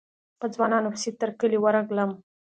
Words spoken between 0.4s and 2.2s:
ځوانانو پسې تر کلي ورغلم.